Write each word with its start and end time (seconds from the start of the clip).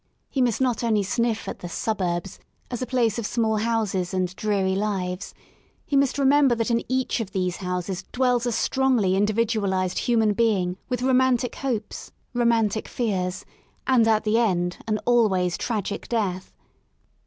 —He 0.35 0.41
must 0.41 0.59
not 0.59 0.83
only 0.83 1.03
sniff 1.03 1.47
at 1.47 1.59
the 1.59 1.69
Suburbs 1.69 2.39
*' 2.53 2.71
as 2.71 2.81
a 2.81 2.87
place 2.87 3.19
of 3.19 3.25
small 3.27 3.57
houses 3.57 4.15
and 4.15 4.35
dreary 4.35 4.73
lives; 4.73 5.35
he 5.85 5.95
must 5.95 6.17
remember 6.17 6.55
that 6.55 6.71
in 6.71 6.83
each 6.89 7.19
of 7.19 7.33
these 7.33 7.57
houses 7.57 8.01
dwells 8.11 8.47
a 8.47 8.51
strongly 8.51 9.15
individualised 9.15 9.99
human 9.99 10.33
being 10.33 10.75
with 10.89 11.03
romantic 11.03 11.53
hopes, 11.57 12.11
romantic 12.33 12.87
fears, 12.87 13.45
and 13.85 14.07
at 14.07 14.23
the 14.23 14.39
end, 14.39 14.77
an 14.87 14.97
always 15.05 15.55
tragic 15.55 16.09
death. 16.09 16.51